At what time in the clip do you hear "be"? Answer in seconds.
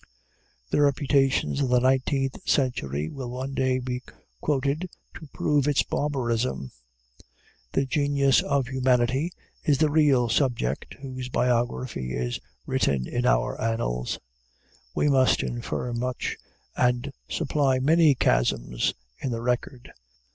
3.77-4.01